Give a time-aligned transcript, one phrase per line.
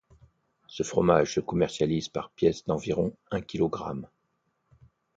[0.65, 4.07] Ce fromage se commercialise par pièces d'environ un kilogramme.